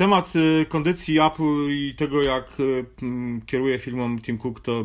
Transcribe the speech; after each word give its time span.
temat 0.00 0.36
y, 0.36 0.66
kondycji 0.68 1.20
Apple 1.20 1.68
i 1.70 1.94
tego, 1.94 2.22
jak 2.22 2.60
y, 2.60 2.84
kieruje 3.46 3.78
firmą 3.78 4.18
Tim 4.18 4.38
Cook, 4.38 4.60
to 4.60 4.84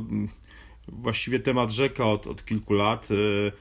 właściwie 0.88 1.40
temat 1.40 1.72
rzeka 1.72 2.06
od, 2.06 2.28
od 2.28 2.46
kilku 2.46 2.74
lat. 2.74 3.12
Y, 3.12 3.52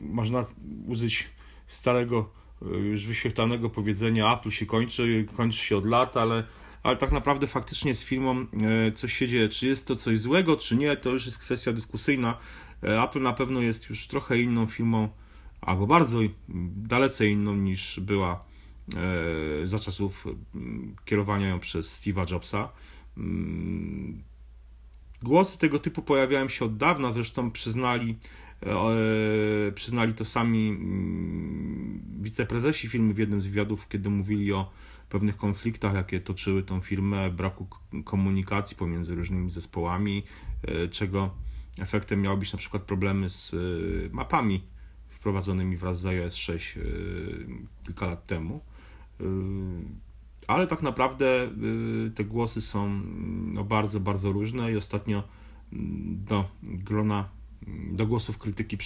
można 0.00 0.42
użyć 0.86 1.30
starego, 1.66 2.30
już 2.62 3.06
wyświetlanego 3.06 3.70
powiedzenia 3.70 4.34
Apple 4.38 4.50
się 4.50 4.66
kończy, 4.66 5.26
kończy 5.36 5.58
się 5.58 5.76
od 5.76 5.86
lat, 5.86 6.16
ale, 6.16 6.44
ale 6.82 6.96
tak 6.96 7.12
naprawdę 7.12 7.46
faktycznie 7.46 7.94
z 7.94 8.04
firmą 8.04 8.46
coś 8.94 9.12
się 9.12 9.28
dzieje. 9.28 9.48
Czy 9.48 9.66
jest 9.66 9.86
to 9.86 9.96
coś 9.96 10.20
złego, 10.20 10.56
czy 10.56 10.76
nie, 10.76 10.96
to 10.96 11.10
już 11.10 11.26
jest 11.26 11.38
kwestia 11.38 11.72
dyskusyjna. 11.72 12.38
Apple 12.82 13.22
na 13.22 13.32
pewno 13.32 13.60
jest 13.60 13.90
już 13.90 14.06
trochę 14.06 14.38
inną 14.38 14.66
firmą, 14.66 15.08
albo 15.60 15.86
bardzo 15.86 16.18
dalece 16.76 17.26
inną 17.26 17.54
niż 17.54 18.00
była 18.00 18.51
za 19.64 19.78
czasów 19.78 20.26
kierowania 21.04 21.48
ją 21.48 21.60
przez 21.60 22.00
Steve'a 22.00 22.32
Jobsa. 22.32 22.68
Mm, 23.16 24.22
głosy 25.22 25.58
tego 25.58 25.78
typu 25.78 26.02
pojawiają 26.02 26.48
się 26.48 26.64
od 26.64 26.76
dawna, 26.76 27.12
zresztą 27.12 27.50
przyznali, 27.50 28.18
e, 28.62 29.72
przyznali 29.72 30.14
to 30.14 30.24
sami 30.24 30.68
mm, 30.68 32.02
wiceprezesi 32.20 32.88
firmy 32.88 33.14
w 33.14 33.18
jednym 33.18 33.40
z 33.40 33.46
wywiadów, 33.46 33.88
kiedy 33.88 34.10
mówili 34.10 34.52
o 34.52 34.70
pewnych 35.08 35.36
konfliktach, 35.36 35.94
jakie 35.94 36.20
toczyły 36.20 36.62
tą 36.62 36.80
firmę, 36.80 37.30
braku 37.30 37.66
komunikacji 38.04 38.76
pomiędzy 38.76 39.14
różnymi 39.14 39.50
zespołami, 39.50 40.22
e, 40.62 40.88
czego 40.88 41.34
efektem 41.78 42.22
miały 42.22 42.36
być 42.36 42.52
na 42.52 42.58
przykład 42.58 42.82
problemy 42.82 43.30
z 43.30 43.54
mapami 44.12 44.64
wprowadzonymi 45.08 45.76
wraz 45.76 46.00
z 46.00 46.06
iOS 46.06 46.34
6 46.34 46.78
kilka 47.84 48.06
lat 48.06 48.26
temu. 48.26 48.60
Y, 49.22 49.26
ale 50.46 50.66
tak 50.66 50.82
naprawdę 50.82 51.44
y, 52.06 52.10
te 52.14 52.24
głosy 52.24 52.60
są 52.60 52.88
no, 53.52 53.64
bardzo, 53.64 54.00
bardzo 54.00 54.32
różne 54.32 54.72
i 54.72 54.76
ostatnio 54.76 55.22
mm, 55.72 56.24
do 56.28 56.44
grona, 56.62 57.28
mm, 57.66 57.96
do 57.96 58.06
głosów 58.06 58.38
krytyki 58.38 58.78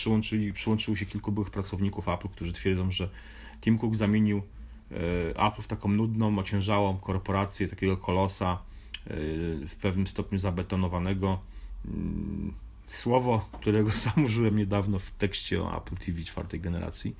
przyłączyło 0.52 0.96
się 0.96 1.06
kilku 1.06 1.32
byłych 1.32 1.50
pracowników 1.50 2.08
Apple, 2.08 2.28
którzy 2.28 2.52
twierdzą, 2.52 2.90
że 2.90 3.08
Tim 3.60 3.78
Cook 3.78 3.96
zamienił 3.96 4.38
y, 4.38 4.94
Apple 5.36 5.62
w 5.62 5.66
taką 5.66 5.88
nudną, 5.88 6.38
ociężałą 6.38 6.96
korporację, 6.96 7.68
takiego 7.68 7.96
kolosa 7.96 8.58
w 9.68 9.76
pewnym 9.80 10.06
stopniu 10.06 10.38
zabetonowanego. 10.38 11.40
Mm, 12.86 12.96
słowo, 12.96 13.48
którego 13.60 13.90
sam 14.06 14.24
użyłem 14.24 14.56
niedawno 14.56 14.98
w 14.98 15.10
tekście 15.10 15.62
o 15.62 15.76
Apple 15.76 15.96
TV 15.96 16.24
czwartej 16.24 16.60
generacji. 16.60 17.16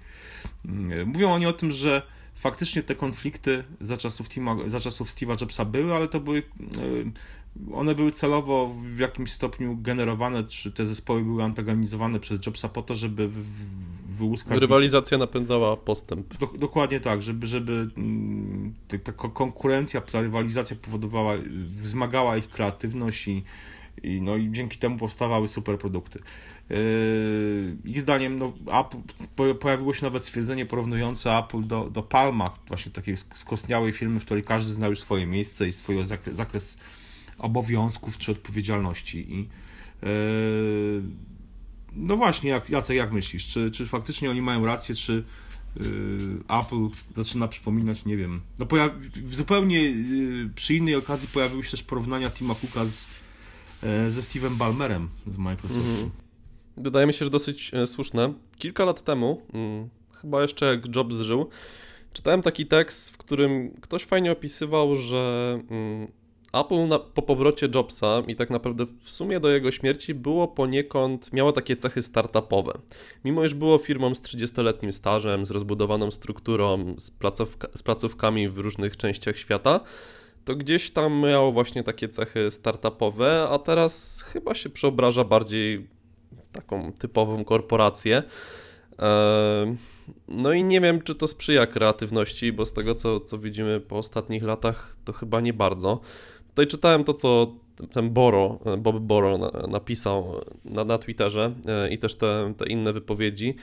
Mówią 1.06 1.32
oni 1.32 1.46
o 1.46 1.52
tym, 1.52 1.70
że 1.70 2.02
faktycznie 2.34 2.82
te 2.82 2.94
konflikty 2.94 3.64
za 3.80 3.96
czasów, 3.96 4.28
Tima, 4.28 4.56
za 4.66 4.80
czasów 4.80 5.08
Steve'a 5.08 5.40
Jobsa 5.40 5.64
były, 5.64 5.94
ale 5.94 6.08
to 6.08 6.20
były 6.20 6.38
e, 6.38 7.72
one 7.74 7.94
były 7.94 8.12
celowo 8.12 8.74
w 8.96 8.98
jakimś 8.98 9.32
stopniu 9.32 9.76
generowane, 9.76 10.44
czy 10.44 10.72
te 10.72 10.86
zespoły 10.86 11.24
były 11.24 11.42
antagonizowane 11.42 12.20
przez 12.20 12.46
Jobsa 12.46 12.68
po 12.68 12.82
to, 12.82 12.94
żeby 12.94 13.30
wyłuskać... 14.06 14.60
Rywalizacja 14.60 15.18
napędzała 15.18 15.76
postęp. 15.76 16.38
Do, 16.38 16.46
dokładnie 16.46 17.00
tak, 17.00 17.22
żeby, 17.22 17.46
żeby 17.46 17.88
mm, 17.96 18.74
ta 19.04 19.12
konkurencja, 19.12 20.00
ta 20.00 20.20
rywalizacja 20.20 20.76
powodowała, 20.82 21.34
wzmagała 21.68 22.36
ich 22.36 22.48
kreatywność 22.48 23.28
i, 23.28 23.44
i, 24.02 24.20
no, 24.22 24.36
i 24.36 24.50
dzięki 24.52 24.78
temu 24.78 24.98
powstawały 24.98 25.48
super 25.48 25.78
produkty. 25.78 26.20
Yy, 26.70 27.76
ich 27.84 28.00
zdaniem 28.00 28.38
no, 28.38 28.52
Apple, 28.80 28.96
pojawiło 29.54 29.94
się 29.94 30.06
nawet 30.06 30.22
stwierdzenie 30.22 30.66
porównujące 30.66 31.38
Apple 31.38 31.66
do, 31.66 31.90
do 31.90 32.02
Palma, 32.02 32.58
właśnie 32.68 32.92
takiej 32.92 33.16
skostniałej 33.16 33.92
firmy, 33.92 34.20
w 34.20 34.24
której 34.24 34.44
każdy 34.44 34.72
znał 34.72 34.90
już 34.90 35.00
swoje 35.00 35.26
miejsce 35.26 35.68
i 35.68 35.72
swój 35.72 36.04
zakres, 36.04 36.36
zakres 36.36 36.78
obowiązków 37.38 38.18
czy 38.18 38.32
odpowiedzialności. 38.32 39.34
I, 39.34 39.48
yy, 40.02 41.02
no 41.92 42.16
właśnie, 42.16 42.50
jak, 42.50 42.70
Jacek, 42.70 42.96
jak 42.96 43.12
myślisz? 43.12 43.46
Czy, 43.46 43.70
czy 43.70 43.86
faktycznie 43.86 44.30
oni 44.30 44.42
mają 44.42 44.66
rację, 44.66 44.94
czy 44.94 45.24
yy, 45.76 45.84
Apple 46.60 46.88
zaczyna 47.16 47.48
przypominać, 47.48 48.04
nie 48.04 48.16
wiem. 48.16 48.40
No 48.58 48.66
pojawi, 48.66 49.10
zupełnie 49.30 49.82
yy, 49.82 50.50
przy 50.54 50.74
innej 50.74 50.94
okazji 50.94 51.28
pojawiły 51.28 51.64
się 51.64 51.70
też 51.70 51.82
porównania 51.82 52.30
Tima 52.30 52.54
Cooka 52.54 52.84
z, 52.84 53.06
ze 54.08 54.20
Steve'em 54.20 54.56
Ballmerem 54.56 55.08
z 55.26 55.38
Microsoftu. 55.38 55.90
Mm 55.90 56.04
-hmm 56.04 56.26
wydaje 56.76 57.06
mi 57.06 57.14
się, 57.14 57.24
że 57.24 57.30
dosyć 57.30 57.74
e, 57.74 57.86
słuszne. 57.86 58.32
Kilka 58.58 58.84
lat 58.84 59.02
temu, 59.02 59.42
hmm, 59.52 59.88
chyba 60.12 60.42
jeszcze 60.42 60.66
jak 60.66 60.96
Jobs 60.96 61.16
żył, 61.16 61.48
czytałem 62.12 62.42
taki 62.42 62.66
tekst, 62.66 63.10
w 63.10 63.16
którym 63.16 63.70
ktoś 63.80 64.04
fajnie 64.04 64.32
opisywał, 64.32 64.96
że 64.96 65.60
hmm, 65.68 66.08
Apple 66.52 66.88
na, 66.88 66.98
po 66.98 67.22
powrocie 67.22 67.68
Jobsa 67.74 68.22
i 68.26 68.36
tak 68.36 68.50
naprawdę 68.50 68.86
w 69.04 69.10
sumie 69.10 69.40
do 69.40 69.48
jego 69.48 69.70
śmierci 69.70 70.14
było 70.14 70.48
poniekąd, 70.48 71.32
miało 71.32 71.52
takie 71.52 71.76
cechy 71.76 72.02
startupowe. 72.02 72.78
Mimo 73.24 73.44
iż 73.44 73.54
było 73.54 73.78
firmą 73.78 74.14
z 74.14 74.20
30-letnim 74.20 74.92
stażem, 74.92 75.46
z 75.46 75.50
rozbudowaną 75.50 76.10
strukturą, 76.10 76.94
z, 76.98 77.10
placówka, 77.10 77.68
z 77.74 77.82
placówkami 77.82 78.48
w 78.48 78.58
różnych 78.58 78.96
częściach 78.96 79.38
świata, 79.38 79.80
to 80.46 80.56
gdzieś 80.56 80.90
tam 80.90 81.20
miało 81.20 81.52
właśnie 81.52 81.82
takie 81.82 82.08
cechy 82.08 82.50
startupowe, 82.50 83.48
a 83.50 83.58
teraz 83.58 84.22
chyba 84.22 84.54
się 84.54 84.70
przeobraża 84.70 85.24
bardziej 85.24 85.86
taką 86.52 86.92
typową 86.92 87.44
korporację. 87.44 88.22
E, 88.98 89.76
no 90.28 90.52
i 90.52 90.64
nie 90.64 90.80
wiem, 90.80 91.02
czy 91.02 91.14
to 91.14 91.26
sprzyja 91.26 91.66
kreatywności, 91.66 92.52
bo 92.52 92.64
z 92.64 92.72
tego, 92.72 92.94
co, 92.94 93.20
co 93.20 93.38
widzimy 93.38 93.80
po 93.80 93.98
ostatnich 93.98 94.42
latach, 94.42 94.96
to 95.04 95.12
chyba 95.12 95.40
nie 95.40 95.52
bardzo. 95.52 96.00
Tutaj 96.48 96.66
czytałem 96.66 97.04
to, 97.04 97.14
co 97.14 97.52
ten 97.92 98.10
Boro, 98.10 98.58
Bob 98.78 98.98
Boro 98.98 99.38
napisał 99.68 100.40
na, 100.64 100.84
na 100.84 100.98
Twitterze 100.98 101.54
e, 101.66 101.88
i 101.88 101.98
też 101.98 102.14
te, 102.14 102.52
te 102.56 102.66
inne 102.66 102.92
wypowiedzi. 102.92 103.54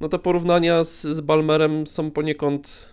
No 0.00 0.08
te 0.08 0.18
porównania 0.18 0.84
z, 0.84 1.02
z 1.02 1.20
Balmerem 1.20 1.86
są 1.86 2.10
poniekąd 2.10 2.88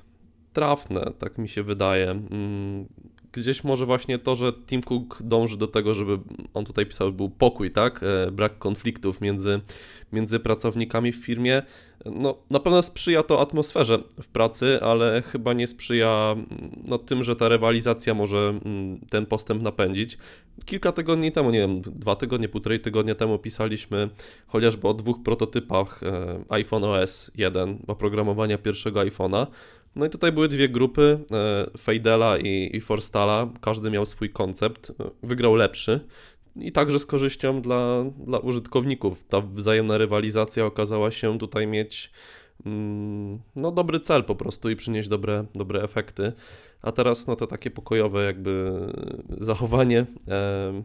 trafne, 0.55 1.11
tak 1.19 1.37
mi 1.37 1.49
się 1.49 1.63
wydaje. 1.63 2.11
Mm, 2.11 2.85
gdzieś 3.31 3.63
może 3.63 3.85
właśnie 3.85 4.19
to, 4.19 4.35
że 4.35 4.53
Tim 4.53 4.81
Cook 4.81 5.23
dąży 5.23 5.57
do 5.57 5.67
tego, 5.67 5.93
żeby 5.93 6.19
on 6.53 6.65
tutaj 6.65 6.85
pisał, 6.85 7.11
był 7.11 7.29
pokój, 7.29 7.71
tak? 7.71 8.01
E, 8.03 8.31
brak 8.31 8.57
konfliktów 8.57 9.21
między, 9.21 9.61
między 10.13 10.39
pracownikami 10.39 11.11
w 11.11 11.15
firmie. 11.15 11.61
No, 12.05 12.37
na 12.49 12.59
pewno 12.59 12.81
sprzyja 12.81 13.23
to 13.23 13.41
atmosferze 13.41 13.99
w 14.21 14.27
pracy, 14.27 14.79
ale 14.81 15.21
chyba 15.21 15.53
nie 15.53 15.67
sprzyja 15.67 16.35
no, 16.87 16.97
tym, 16.97 17.23
że 17.23 17.35
ta 17.35 17.49
rywalizacja 17.49 18.13
może 18.13 18.37
mm, 18.65 18.99
ten 19.09 19.25
postęp 19.25 19.61
napędzić. 19.61 20.17
Kilka 20.65 20.91
tygodni 20.91 21.31
temu, 21.31 21.51
nie 21.51 21.59
wiem, 21.59 21.81
dwa 21.81 22.15
tygodnie, 22.15 22.49
półtorej 22.49 22.79
tygodnia 22.79 23.15
temu 23.15 23.39
pisaliśmy 23.39 24.09
chociażby 24.47 24.87
o 24.87 24.93
dwóch 24.93 25.23
prototypach 25.23 26.03
e, 26.03 26.39
iPhone 26.49 26.83
OS 26.83 27.31
1, 27.35 27.77
oprogramowania 27.87 28.57
pierwszego 28.57 28.99
iPhone'a. 28.99 29.47
No 29.95 30.05
i 30.05 30.09
tutaj 30.09 30.31
były 30.31 30.49
dwie 30.49 30.69
grupy, 30.69 31.19
e, 31.31 31.77
Fejdela 31.77 32.37
i, 32.37 32.81
Forstala. 32.81 33.49
Każdy 33.61 33.91
miał 33.91 34.05
swój 34.05 34.29
koncept, 34.29 34.91
wygrał 35.23 35.55
lepszy. 35.55 35.99
I 36.55 36.71
także 36.71 36.99
z 36.99 37.05
korzyścią 37.05 37.61
dla, 37.61 38.05
dla 38.25 38.39
użytkowników. 38.39 39.23
Ta 39.23 39.41
wzajemna 39.41 39.97
rywalizacja 39.97 40.65
okazała 40.65 41.11
się 41.11 41.39
tutaj 41.39 41.67
mieć 41.67 42.11
mm, 42.65 43.39
no, 43.55 43.71
dobry 43.71 43.99
cel 43.99 44.23
po 44.23 44.35
prostu 44.35 44.69
i 44.69 44.75
przynieść 44.75 45.09
dobre, 45.09 45.45
dobre 45.53 45.83
efekty. 45.83 46.33
A 46.81 46.91
teraz 46.91 47.27
no, 47.27 47.35
to 47.35 47.47
takie 47.47 47.71
pokojowe 47.71 48.25
jakby 48.25 48.71
zachowanie 49.37 50.05
e, 50.27 50.83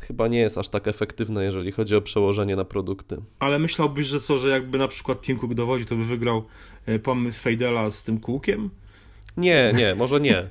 chyba 0.00 0.28
nie 0.28 0.38
jest 0.38 0.58
aż 0.58 0.68
tak 0.68 0.88
efektywne, 0.88 1.44
jeżeli 1.44 1.72
chodzi 1.72 1.96
o 1.96 2.00
przełożenie 2.00 2.56
na 2.56 2.64
produkty. 2.64 3.16
Ale 3.38 3.58
myślałbyś, 3.58 4.06
że 4.06 4.20
co, 4.20 4.38
że 4.38 4.48
jakby 4.48 4.78
na 4.78 4.88
przykład 4.88 5.20
Tim 5.20 5.38
Cook 5.38 5.54
dowodzi, 5.54 5.84
to 5.84 5.96
by 5.96 6.04
wygrał 6.04 6.44
e, 6.86 6.98
pomysł 6.98 7.42
Fejdela 7.42 7.90
z 7.90 8.04
tym 8.04 8.20
kółkiem? 8.20 8.70
Nie, 9.36 9.72
nie, 9.76 9.94
może 9.94 10.20
nie. 10.20 10.48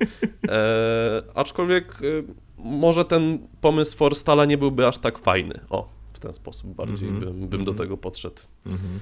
E, 0.50 1.24
aczkolwiek 1.36 1.92
e, 1.94 2.24
może 2.57 3.06
ten 3.06 3.48
pomysł 3.62 3.98
Forstala 3.98 4.46
nie 4.46 4.57
byłby 4.57 4.88
aż 4.88 4.98
tak 4.98 5.19
fajny. 5.19 5.60
O, 5.69 5.90
w 6.13 6.19
ten 6.19 6.34
sposób 6.34 6.75
bardziej 6.75 7.10
mm 7.10 7.22
-hmm. 7.22 7.25
bym, 7.25 7.40
bym 7.40 7.63
do 7.63 7.72
mhm. 7.72 7.78
tego 7.78 7.98
podszedł. 7.98 8.42
Mm 8.66 8.78
-hmm. 8.78 9.00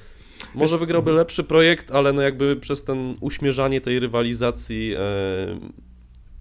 Może 0.56 0.78
wygrałby 0.78 1.12
lepszy 1.12 1.44
projekt, 1.44 1.92
ale 1.92 2.14
no 2.14 2.22
jakby 2.22 2.56
przez 2.56 2.84
ten 2.84 3.18
uśmierzanie 3.20 3.82
tej 3.82 4.00
rywalizacji 4.00 4.94
e, 4.98 5.00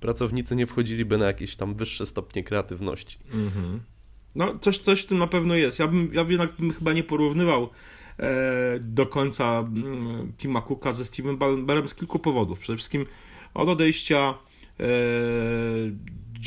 pracownicy 0.00 0.56
nie 0.56 0.66
wchodziliby 0.66 1.18
na 1.18 1.26
jakieś 1.26 1.56
tam 1.56 1.74
wyższe 1.74 2.06
stopnie 2.06 2.44
kreatywności. 2.44 3.18
Mm 3.32 3.48
-hmm. 3.48 3.95
No, 4.36 4.58
coś, 4.58 4.78
coś 4.78 5.02
w 5.02 5.06
tym 5.06 5.18
na 5.18 5.26
pewno 5.26 5.54
jest. 5.54 5.78
Ja 5.78 5.88
bym, 5.88 6.10
ja 6.12 6.24
jednak 6.28 6.56
bym 6.56 6.72
chyba 6.72 6.92
nie 6.92 7.02
porównywał 7.02 7.70
e, 8.18 8.78
do 8.80 9.06
końca 9.06 9.58
mm, 9.58 10.32
Tima 10.36 10.62
Cooka 10.62 10.92
ze 10.92 11.04
Steve'em 11.04 11.36
Ballmerem 11.36 11.88
z 11.88 11.94
kilku 11.94 12.18
powodów. 12.18 12.58
Przede 12.58 12.76
wszystkim 12.76 13.06
od 13.54 13.68
odejścia 13.68 14.34
e, 14.80 14.84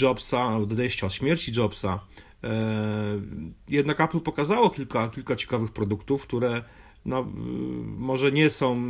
Jobsa, 0.02 0.58
od 0.58 0.72
odejścia, 0.72 1.08
od 1.08 1.14
śmierci 1.14 1.52
Jobsa, 1.58 2.00
e, 2.44 2.50
jednak 3.70 4.02
Apple 4.02 4.20
pokazało 4.20 4.70
kilka, 4.70 5.10
kilka 5.10 5.36
ciekawych 5.36 5.72
produktów, 5.72 6.24
które 6.24 6.64
no, 7.06 7.32
może 7.86 8.32
nie 8.32 8.50
są, 8.50 8.82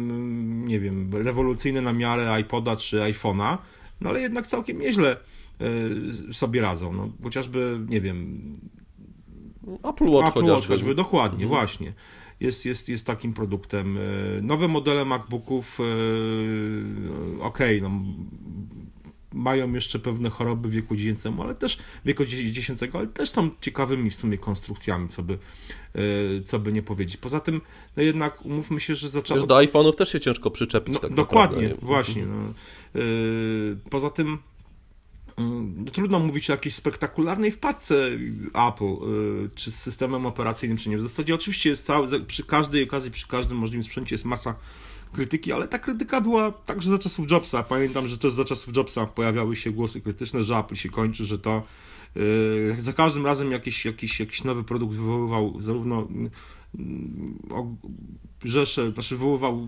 nie 0.66 0.80
wiem, 0.80 1.12
rewolucyjne 1.14 1.82
na 1.82 1.94
miarę 1.94 2.42
iPoda 2.42 2.76
czy 2.76 2.98
iPhone'a, 2.98 3.58
no 4.02 4.10
ale 4.10 4.22
jednak 4.22 4.48
całkiem 4.48 4.80
nieźle 4.80 5.18
sobie 6.32 6.62
radzą. 6.62 6.94
No, 6.94 7.10
chociażby, 7.24 7.80
nie 7.90 8.02
wiem, 8.02 8.42
Apple 9.84 10.06
Watch 10.10 10.28
Apple 10.28 10.42
chociażby. 10.42 10.68
chociażby. 10.68 10.96
Dokładnie, 10.96 11.44
Mhm. 11.46 11.50
właśnie. 11.50 11.94
Jest, 12.40 12.66
jest, 12.66 12.90
jest 12.90 13.08
takim 13.08 13.34
produktem. 13.34 13.98
E, 13.98 14.02
Nowe 14.42 14.68
modele 14.68 15.06
MacBooków, 15.06 15.80
e, 17.40 17.44
okej, 17.44 17.82
no, 17.82 17.92
mają 19.34 19.74
jeszcze 19.74 20.00
pewne 20.00 20.30
choroby 20.30 20.70
wieku 20.70 20.96
dziecięcego, 20.96 21.44
ale 21.44 21.56
też 21.56 21.78
wieku 22.06 22.26
dzie- 22.26 22.52
dziecięcego, 22.52 22.98
ale 22.98 23.08
też 23.08 23.30
są 23.30 23.50
ciekawymi 23.62 24.10
w 24.10 24.16
sumie 24.16 24.38
konstrukcjami, 24.38 25.08
co 25.08 25.24
by, 25.24 25.34
e, 25.96 26.42
co 26.44 26.60
by 26.60 26.74
nie 26.74 26.82
powiedzieć. 26.84 27.18
Poza 27.18 27.40
tym, 27.40 27.62
no 27.98 28.04
jednak 28.04 28.46
umówmy 28.46 28.80
się, 28.80 28.96
że 28.96 29.10
zaczęło... 29.10 29.48
Do 29.48 29.56
iPhone'ów 29.58 29.96
też 29.96 30.12
się 30.12 30.20
ciężko 30.20 30.52
przyczepić 30.52 30.94
No, 30.94 31.00
tak 31.00 31.14
dokładnie, 31.14 31.62
naprawdę. 31.62 31.86
właśnie. 31.86 32.26
No. 32.26 32.54
Yy, 33.02 33.78
poza 33.90 34.10
tym 34.10 34.38
trudno 35.94 36.20
mówić 36.20 36.50
o 36.50 36.54
jakiejś 36.54 36.76
spektakularnej 36.76 37.52
wpadce 37.52 38.10
Apple, 38.68 38.84
yy, 38.84 39.50
czy 39.56 39.72
z 39.72 39.80
systemem 39.80 40.26
operacyjnym, 40.26 40.78
czy 40.78 40.90
nie. 40.90 40.98
W 40.98 41.02
zasadzie 41.02 41.36
oczywiście 41.36 41.70
jest 41.70 41.86
cały, 41.86 42.26
przy 42.26 42.44
każdej 42.44 42.84
okazji, 42.84 43.12
przy 43.12 43.28
każdym 43.28 43.58
możliwym 43.58 43.84
sprzęcie 43.84 44.16
jest 44.16 44.26
masa 44.26 44.56
krytyki, 45.14 45.52
ale 45.52 45.68
ta 45.68 45.80
krytyka 45.80 46.22
była 46.22 46.52
także 46.52 46.90
za 46.90 47.00
czasów 47.00 47.32
Jobsa. 47.32 47.64
Pamiętam, 47.64 48.08
że 48.08 48.18
też 48.18 48.34
za 48.34 48.46
czasów 48.46 48.78
Jobsa 48.78 49.06
pojawiały 49.06 49.56
się 49.56 49.72
głosy 49.72 50.02
krytyczne, 50.02 50.44
że 50.44 50.58
Apple 50.58 50.76
się 50.76 50.90
kończy, 50.90 51.26
że 51.26 51.40
to 51.40 51.64
yy, 52.16 52.76
za 52.80 52.94
każdym 52.94 53.26
razem 53.26 53.52
jakiś, 53.52 53.86
jakiś, 53.86 54.20
jakiś 54.20 54.44
nowy 54.44 54.64
produkt 54.64 54.96
wywoływał 54.96 55.62
zarówno 55.62 56.08
mm, 56.10 56.30
rzesze, 58.44 58.92
znaczy 58.92 59.16
wywoływał 59.16 59.68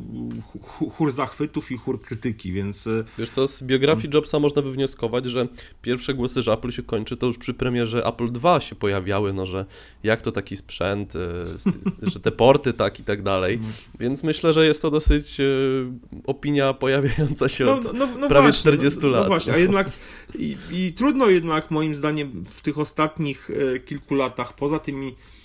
ch- 0.64 0.94
chór 0.94 1.12
zachwytów 1.12 1.72
i 1.72 1.78
chór 1.78 2.02
krytyki, 2.02 2.52
więc 2.52 2.88
e, 2.88 3.04
Wiesz 3.18 3.30
co, 3.30 3.48
z 3.48 3.64
biografii 3.64 4.10
Jobsa 4.14 4.40
można 4.40 4.62
wywnioskować, 4.62 5.26
że 5.26 5.48
pierwsze 5.82 6.14
głosy, 6.14 6.42
że 6.42 6.54
Apple 6.54 6.72
się 6.72 6.84
kończy, 6.84 7.18
to 7.18 7.28
już 7.28 7.38
przy 7.38 7.54
premierze 7.54 8.06
Apple 8.06 8.30
II 8.44 8.62
się 8.62 8.76
pojawiały, 8.76 9.34
no 9.34 9.46
że 9.46 9.66
jak 10.04 10.22
to 10.22 10.32
taki 10.32 10.56
sprzęt, 10.56 11.14
z- 11.14 11.64
że 12.14 12.20
te 12.20 12.32
porty 12.32 12.74
tak 12.74 13.00
i 13.00 13.04
tak 13.04 13.24
dalej. 13.24 13.56
Mm. 13.56 13.68
Więc 14.00 14.24
myślę, 14.24 14.54
że 14.54 14.66
jest 14.66 14.82
to 14.82 14.92
dosyć 14.92 15.40
y, 15.40 15.86
opinia 16.26 16.74
pojawiająca 16.74 17.50
się 17.50 17.66
no, 17.66 17.74
od... 17.74 17.84
no, 17.84 17.94
no, 17.94 18.08
no 18.20 18.28
prawie 18.28 18.48
właśnie, 18.48 18.60
40 18.60 19.00
no, 19.04 19.10
lat. 19.10 19.24
No 19.24 19.28
właśnie, 19.28 19.54
a 19.54 19.58
jednak 19.68 19.92
i, 20.40 20.58
i 20.72 20.94
trudno 20.94 21.28
jednak 21.28 21.72
moim 21.72 21.96
zdaniem 21.96 22.46
w 22.46 22.62
tych 22.62 22.80
ostatnich 22.80 23.50
e, 23.76 23.80
kilku 23.80 24.16
latach, 24.16 24.56
poza 24.56 24.80
tymi 24.80 25.08
e, 25.08 25.41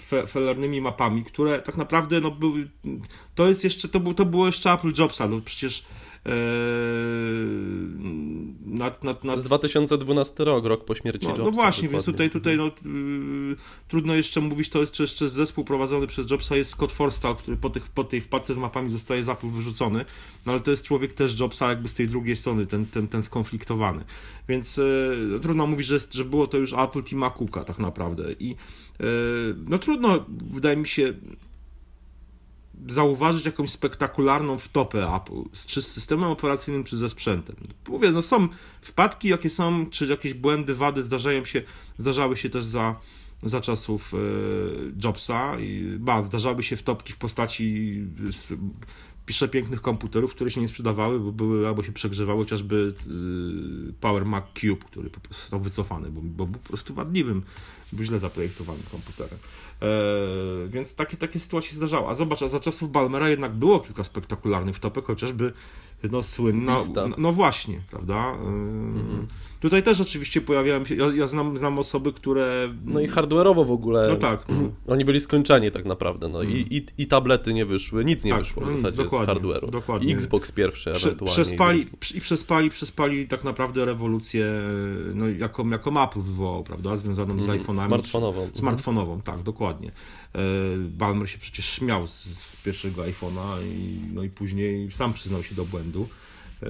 fe, 0.00 0.26
felernymi 0.26 0.80
mapami, 0.80 1.24
które 1.24 1.62
tak 1.62 1.76
naprawdę 1.76 2.20
no, 2.20 2.30
były, 2.30 2.70
to 3.34 3.48
jest 3.48 3.64
jeszcze, 3.64 3.88
to, 3.88 4.00
był, 4.00 4.14
to 4.14 4.24
było 4.24 4.46
jeszcze 4.46 4.72
Apple 4.72 4.92
Jobsa, 4.98 5.28
no 5.28 5.40
przecież 5.44 5.84
nad, 8.80 9.04
nad, 9.04 9.20
To 9.20 9.26
nad, 9.26 9.36
jest 9.36 9.46
2012 9.46 10.44
rok, 10.44 10.64
rok 10.64 10.84
po 10.84 10.94
śmierci 10.94 11.26
No, 11.26 11.30
Jobsa. 11.30 11.44
no 11.44 11.50
właśnie, 11.50 11.88
więc 11.88 12.04
dokładnie. 12.04 12.30
tutaj, 12.30 12.56
tutaj 12.56 12.82
no, 12.84 12.90
yy, 13.50 13.56
trudno 13.88 14.14
jeszcze 14.14 14.40
mówić, 14.40 14.68
to 14.68 14.80
jest 14.80 15.00
jeszcze 15.00 15.28
zespół 15.28 15.64
prowadzony 15.64 16.06
przez 16.06 16.30
Jobsa, 16.30 16.56
jest 16.56 16.70
Scott 16.70 16.92
Forstall, 16.92 17.36
który 17.36 17.56
po, 17.56 17.70
tych, 17.70 17.88
po 17.88 18.04
tej 18.04 18.20
wpadce 18.20 18.54
z 18.54 18.56
mapami 18.56 18.90
zostaje 18.90 19.24
z 19.24 19.28
Apple 19.28 19.48
wyrzucony, 19.48 20.04
no 20.46 20.52
ale 20.52 20.60
to 20.60 20.70
jest 20.70 20.84
człowiek 20.84 21.12
też 21.12 21.40
Jobsa 21.40 21.68
jakby 21.68 21.88
z 21.88 21.94
tej 21.94 22.08
drugiej 22.08 22.36
strony, 22.36 22.66
ten, 22.66 22.86
ten, 22.86 23.08
ten 23.08 23.22
skonfliktowany. 23.22 24.04
Więc 24.48 24.76
yy, 24.76 25.38
trudno 25.42 25.66
mówić, 25.66 25.86
że, 25.86 25.98
że 26.10 26.24
było 26.24 26.46
to 26.46 26.58
już 26.58 26.72
Apple 26.72 27.02
Tima 27.02 27.30
Cooka 27.30 27.64
tak 27.64 27.78
naprawdę 27.78 28.32
i 28.32 28.48
yy, 28.48 28.56
no 29.68 29.78
trudno, 29.78 30.24
wydaje 30.28 30.76
mi 30.76 30.86
się, 30.88 31.14
zauważyć 32.88 33.46
jakąś 33.46 33.70
spektakularną 33.70 34.58
wtopę 34.58 35.14
Apple, 35.14 35.42
czy 35.66 35.82
z 35.82 35.92
systemem 35.92 36.30
operacyjnym, 36.30 36.84
czy 36.84 36.96
ze 36.96 37.08
sprzętem. 37.08 37.56
Mówię, 37.88 38.10
no 38.10 38.22
są 38.22 38.48
wpadki, 38.82 39.28
jakie 39.28 39.50
są, 39.50 39.86
czy 39.86 40.06
jakieś 40.06 40.34
błędy, 40.34 40.74
wady 40.74 41.02
zdarzają 41.02 41.44
się, 41.44 41.62
zdarzały 41.98 42.36
się 42.36 42.50
też 42.50 42.64
za, 42.64 42.96
za 43.42 43.60
czasów 43.60 44.14
e, 44.14 44.18
Jobsa 45.04 45.60
i 45.60 45.96
ba, 45.98 46.22
zdarzały 46.22 46.62
się 46.62 46.76
wtopki 46.76 47.12
w 47.12 47.16
postaci 47.16 47.94
s- 49.30 49.34
pisze 49.40 49.48
pięknych 49.48 49.80
komputerów, 49.82 50.34
które 50.34 50.50
się 50.50 50.60
nie 50.60 50.68
sprzedawały, 50.68 51.20
bo 51.20 51.32
były 51.32 51.68
albo 51.68 51.82
się 51.82 51.92
przegrzewały, 51.92 52.44
chociażby 52.44 52.94
y, 53.90 53.92
Power 54.00 54.24
Mac 54.26 54.44
Cube, 54.60 54.84
który 54.84 55.10
po 55.10 55.20
prostu 55.20 55.40
został 55.42 55.60
wycofany, 55.60 56.10
bo, 56.10 56.20
bo 56.24 56.46
był 56.46 56.60
po 56.60 56.68
prostu 56.68 56.94
wadliwym, 56.94 57.42
był 57.92 58.04
źle 58.04 58.18
zaprojektowanym 58.18 58.82
komputerem. 58.90 59.38
E, 59.82 59.86
więc 60.68 60.94
takie, 60.94 61.16
takie 61.16 61.38
sytuacje 61.38 61.70
się 61.70 61.76
zdarzały. 61.76 62.06
A 62.08 62.14
zobacz, 62.14 62.42
a 62.42 62.48
za 62.48 62.60
czasów 62.60 62.92
Balmera 62.92 63.28
jednak 63.28 63.52
było 63.52 63.80
kilka 63.80 64.02
spektakularnych 64.04 64.76
wtopek, 64.76 65.04
chociażby 65.04 65.52
no 66.12 66.22
słynna, 66.22 66.76
Vista. 66.76 67.08
no, 67.08 67.16
no 67.18 67.32
właśnie, 67.32 67.80
prawda? 67.90 68.14
E, 68.14 69.50
Tutaj 69.60 69.82
też 69.82 70.00
oczywiście 70.00 70.40
pojawiają 70.40 70.84
się, 70.84 70.94
ja, 70.94 71.06
ja 71.14 71.26
znam, 71.26 71.58
znam 71.58 71.78
osoby, 71.78 72.12
które... 72.12 72.74
No 72.84 73.00
i 73.00 73.08
hardware'owo 73.08 73.66
w 73.66 73.70
ogóle. 73.70 74.08
No 74.08 74.16
tak, 74.16 74.48
no. 74.48 74.54
Oni 74.94 75.04
byli 75.04 75.20
skończeni 75.20 75.70
tak 75.70 75.84
naprawdę. 75.84 76.28
No. 76.28 76.42
I, 76.42 76.66
i, 76.70 77.02
I 77.02 77.06
tablety 77.06 77.54
nie 77.54 77.66
wyszły, 77.66 78.04
nic 78.04 78.24
nie 78.24 78.30
Tak, 78.30 78.40
wyszło 78.40 78.62
no 78.62 78.68
w 78.68 78.72
nic, 78.72 78.80
zasadzie 78.80 79.02
dokładnie, 79.26 79.50
z 79.50 79.54
hardware'u. 79.54 79.70
dokładnie. 79.70 80.14
Xbox 80.14 80.52
pierwszy 80.52 80.92
Prze, 80.92 81.06
ewentualnie. 81.08 81.34
przespali, 81.34 81.86
i 82.14 82.20
przespali, 82.20 82.70
przespali 82.70 83.28
tak 83.28 83.44
naprawdę 83.44 83.84
rewolucję, 83.84 84.46
no, 85.14 85.28
jaką, 85.28 85.68
jaką 85.70 86.02
Apple 86.04 86.20
wywołał, 86.22 86.64
prawda, 86.64 86.96
związaną 86.96 87.42
z 87.42 87.48
Mhm, 87.48 87.58
iPhone'ami. 87.60 87.86
Smartfonową. 87.86 88.40
Mhm. 88.40 88.56
Smartfonową, 88.56 89.20
tak, 89.22 89.42
dokładnie. 89.42 89.92
E, 90.34 90.38
Balmer 90.78 91.30
się 91.30 91.38
przecież 91.38 91.66
śmiał 91.66 92.06
z, 92.06 92.12
z 92.24 92.56
pierwszego 92.56 93.02
iPhone'a 93.02 93.62
i, 93.66 94.00
no 94.14 94.22
i 94.22 94.28
później 94.30 94.92
sam 94.92 95.12
przyznał 95.12 95.42
się 95.42 95.54
do 95.54 95.64
błędu. 95.64 96.08
E, 96.62 96.68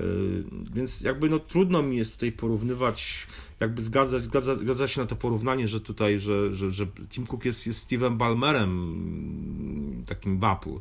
Więc 0.75 1.01
jakby 1.01 1.29
no 1.29 1.39
trudno 1.39 1.83
mi 1.83 1.97
jest 1.97 2.13
tutaj 2.13 2.33
porównywać, 2.33 3.27
jakby 3.61 3.83
zgadzać, 3.83 4.23
zgadza, 4.23 4.55
zgadza 4.55 4.89
się 4.89 5.01
na 5.01 5.07
to 5.07 5.17
porównanie, 5.17 5.69
że 5.69 5.81
tutaj, 5.81 6.21
że, 6.21 6.55
że, 6.55 6.71
że 6.71 6.87
Tim 7.09 7.27
Cook 7.27 7.45
jest, 7.45 7.67
jest 7.67 7.91
Steve'em 7.91 8.17
Balmerem 8.17 8.71
mm, 8.71 10.05
takim 10.07 10.39
w 10.39 10.45
Apple. 10.45 10.79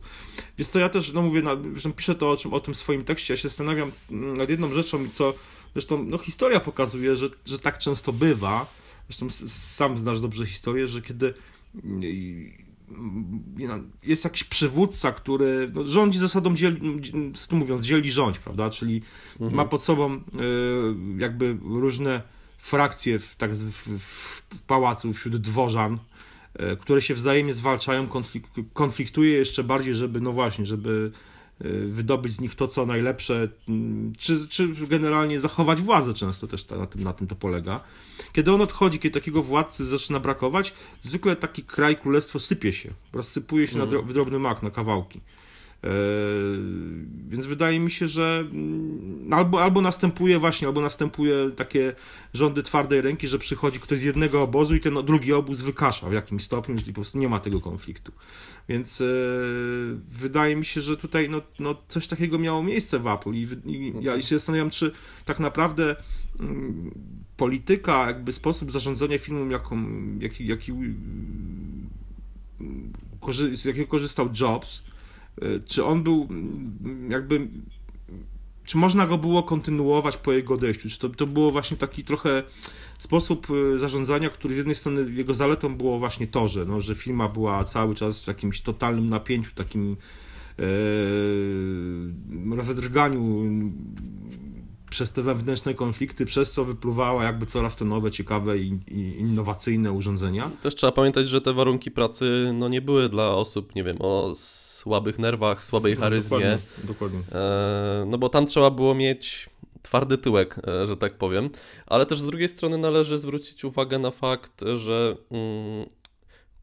Wiesz 0.58 0.68
co, 0.68 0.80
ja 0.80 0.90
też, 0.90 1.14
no 1.14 1.22
mówię, 1.22 1.44
że 1.76 1.92
piszę 1.92 2.16
to 2.16 2.32
o, 2.32 2.38
czym, 2.38 2.54
o 2.54 2.60
tym 2.60 2.76
swoim 2.76 3.04
tekście, 3.04 3.34
ja 3.34 3.38
się 3.38 3.50
zastanawiam 3.50 3.92
mm, 4.12 4.38
nad 4.38 4.50
jedną 4.50 4.74
rzeczą 4.74 5.04
i 5.04 5.10
co, 5.10 5.34
zresztą 5.74 6.04
no 6.04 6.18
historia 6.18 6.60
pokazuje, 6.60 7.16
że, 7.16 7.30
że 7.46 7.60
tak 7.60 7.78
często 7.78 8.14
bywa, 8.14 8.74
zresztą 9.10 9.30
sam 9.50 9.98
znasz 9.98 10.22
dobrze 10.22 10.46
historię, 10.46 10.88
że 10.88 11.02
kiedy 11.02 11.34
mm, 11.84 12.00
no, 12.00 12.69
jest 14.04 14.24
jakiś 14.24 14.44
przywódca, 14.44 15.12
który 15.12 15.72
no, 15.74 15.86
rządzi 15.86 16.20
zasadą 16.20 16.56
dzieli, 16.56 17.02
tu 17.50 17.56
mówiąc, 17.56 17.86
dzieli 17.86 18.12
rządź, 18.12 18.40
prawda, 18.40 18.70
czyli 18.70 19.02
Mhm. 19.40 19.56
ma 19.56 19.66
pod 19.66 19.84
sobą 19.84 20.16
y, 20.16 20.20
jakby 21.18 21.58
różne 21.62 22.22
frakcje 22.58 23.20
w, 23.20 23.36
tak, 23.36 23.52
w, 23.54 24.00
w, 24.00 24.62
pałacu 24.62 25.14
wśród 25.14 25.38
dworzan, 25.38 25.94
y, 25.94 26.78
które 26.78 27.02
się 27.02 27.14
wzajemnie 27.14 27.54
zwalczają, 27.54 28.08
konflik, 28.08 28.48
konfliktuje 28.74 29.38
jeszcze 29.38 29.64
bardziej, 29.64 29.96
żeby, 29.96 30.22
no 30.22 30.32
właśnie, 30.32 30.66
żeby 30.66 31.12
wydobyć 31.90 32.34
z 32.34 32.42
nich 32.42 32.56
to, 32.56 32.68
co 32.68 32.86
najlepsze, 32.86 33.48
mm, 33.70 34.14
czy, 34.18 34.48
czy 34.48 34.68
generalnie 34.88 35.40
zachować 35.40 35.82
władzę 35.82 36.14
często 36.14 36.48
też 36.48 36.64
ta, 36.64 36.78
na, 36.78 36.86
tym, 36.88 37.04
na 37.04 37.14
tym 37.14 37.28
to 37.28 37.36
polega. 37.36 37.80
Kiedy 38.34 38.54
on 38.54 38.62
odchodzi, 38.62 39.00
kiedy 39.00 39.20
takiego 39.20 39.44
władcy 39.44 39.86
zaczyna 39.86 40.20
brakować, 40.20 40.74
zwykle 41.02 41.36
taki 41.36 41.64
kraj, 41.64 41.98
królestwo 41.98 42.40
sypie 42.40 42.74
się, 42.74 42.90
rozsypuje 43.14 43.68
się 43.68 43.78
na 43.78 43.84
Mm. 43.84 43.96
dro- 43.96 44.06
w 44.06 44.14
drobny 44.14 44.40
mak, 44.40 44.64
na 44.64 44.70
kawałki. 44.72 45.20
Eee, 45.84 45.92
więc 47.28 47.46
wydaje 47.46 47.80
mi 47.80 47.92
się, 47.92 48.08
że 48.08 48.46
mm, 48.52 49.34
albo, 49.34 49.64
albo 49.64 49.82
następuje 49.82 50.40
właśnie, 50.40 50.68
albo 50.68 50.82
następuje 50.82 51.52
takie 51.56 51.94
rządy 52.34 52.64
twardej 52.64 53.02
ręki, 53.02 53.28
że 53.28 53.40
przychodzi 53.40 53.80
ktoś 53.80 54.00
z 54.00 54.04
jednego 54.04 54.42
obozu 54.42 54.76
i 54.76 54.80
ten 54.80 54.94
drugi 54.94 55.34
obóz 55.34 55.62
wykasza 55.62 56.10
w 56.10 56.14
jakimś 56.14 56.44
stopniu 56.44 56.76
i 56.76 56.84
po 56.84 56.94
prostu 56.94 57.18
nie 57.18 57.30
ma 57.30 57.40
tego 57.40 57.62
konfliktu. 57.62 58.12
Więc 58.70 59.02
e, 59.02 59.06
wydaje 60.10 60.56
mi 60.56 60.66
się, 60.66 60.82
że 60.82 60.98
tutaj 60.98 61.30
no, 61.30 61.42
no, 61.60 61.76
coś 61.88 62.08
takiego 62.08 62.40
miało 62.40 62.64
miejsce 62.64 63.00
w 63.00 63.08
Apple 63.08 63.34
i, 63.34 63.48
i 63.66 63.94
ja 64.02 64.22
się 64.22 64.36
zastanawiam, 64.36 64.70
czy 64.70 64.92
tak 65.26 65.40
naprawdę 65.40 65.96
mm, 66.40 66.92
polityka, 67.38 68.08
jakby 68.08 68.32
sposób 68.32 68.72
zarządzania 68.72 69.20
firmą, 69.20 69.50
jaką, 69.50 69.86
jaki, 70.20 70.48
jaki, 70.48 70.72
mm, 70.72 71.90
z 73.52 73.66
jakiego 73.66 73.88
korzystał 73.88 74.30
Jobs, 74.40 74.84
czy 75.66 75.86
on 75.86 76.04
był 76.04 76.28
mm, 76.30 77.12
jakby 77.12 77.48
czy 78.70 78.78
można 78.78 79.08
go 79.08 79.18
było 79.18 79.44
kontynuować 79.44 80.18
po 80.18 80.32
jego 80.34 80.54
odejściu? 80.54 80.90
Czy 80.90 81.00
to, 81.00 81.10
to 81.10 81.28
było 81.28 81.52
właśnie 81.52 81.78
taki 81.78 82.04
trochę 82.04 82.44
sposób 82.98 83.48
y, 83.50 83.80
zarządzania, 83.80 84.30
który 84.30 84.54
z 84.54 84.58
jednej 84.58 84.76
strony 84.76 85.12
jego 85.12 85.34
zaletą 85.34 85.76
było 85.76 86.00
właśnie 86.00 86.28
to, 86.28 86.48
że, 86.48 86.66
no, 86.66 86.82
że 86.82 86.96
firma 86.96 87.30
była 87.30 87.64
cały 87.64 87.96
czas 87.96 88.24
w 88.24 88.28
jakimś 88.28 88.62
totalnym 88.62 89.10
napięciu, 89.10 89.52
takim 89.56 89.98
e, 90.60 92.56
rozedrganiu 92.56 93.44
przez 94.90 95.12
te 95.12 95.22
wewnętrzne 95.22 95.74
konflikty, 95.74 96.26
przez 96.26 96.52
co 96.52 96.66
wypływała 96.66 97.24
jakby 97.24 97.46
coraz 97.46 97.76
to 97.76 97.86
nowe, 97.86 98.12
ciekawe 98.12 98.58
i, 98.58 98.78
innowacyjne 99.20 99.92
urządzenia. 99.92 100.52
Też 100.64 100.76
trzeba 100.76 100.92
pamiętać, 100.92 101.30
że 101.30 101.42
te 101.42 101.54
warunki 101.54 101.92
pracy 101.92 102.52
no, 102.54 102.68
nie 102.68 102.82
były 102.82 103.10
dla 103.10 103.30
osób, 103.30 103.76
nie 103.76 103.84
wiem, 103.84 103.98
o 104.00 104.34
słabych 104.80 105.20
nerwach, 105.20 105.64
słabej 105.64 105.94
no, 105.96 106.00
charyzmie. 106.00 106.38
Dokładnie. 106.38 106.58
dokładnie. 106.84 107.20
E, 107.32 108.06
no 108.08 108.18
bo 108.18 108.30
tam 108.30 108.46
trzeba 108.46 108.72
było 108.72 108.96
mieć 108.96 109.50
twardy 109.82 110.18
tyłek, 110.18 110.60
e, 110.68 110.88
że 110.88 110.98
tak 110.98 111.18
powiem. 111.18 111.50
Ale 111.88 112.06
też 112.06 112.20
z 112.20 112.26
drugiej 112.26 112.48
strony 112.48 112.78
należy 112.78 113.18
zwrócić 113.18 113.64
uwagę 113.66 114.00
na 114.00 114.12
fakt, 114.12 114.62
że 114.78 115.16
mm, 115.32 115.86